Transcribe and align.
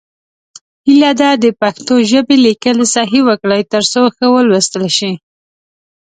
هیله 0.87 1.11
ده 1.19 1.29
د 1.43 1.45
پښتو 1.61 1.93
ژبې 2.11 2.35
لیکل 2.45 2.77
صحیح 2.95 3.23
وکړئ، 3.29 3.61
تر 3.73 3.83
څو 3.91 4.01
ښه 4.15 4.25
ولوستل 4.35 4.83
شي. 4.97 5.11